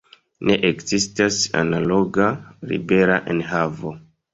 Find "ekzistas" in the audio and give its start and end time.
0.69-1.39